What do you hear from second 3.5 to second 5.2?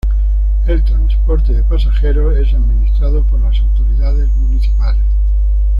autoridades municipales.